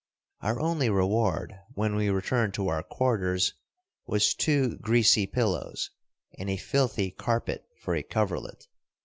Our 0.41 0.59
only 0.59 0.89
reward, 0.89 1.53
when 1.75 1.93
we 1.93 2.09
returned 2.09 2.55
to 2.55 2.69
our 2.69 2.81
quarters, 2.81 3.53
was 4.07 4.33
two 4.33 4.77
greasy 4.77 5.27
pillows 5.27 5.91
and 6.39 6.49
a 6.49 6.57
filthy 6.57 7.11
carpet 7.11 7.67
for 7.83 7.93
a 7.93 8.01
coverlet. 8.01 8.65